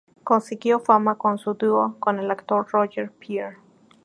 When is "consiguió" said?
0.23-0.79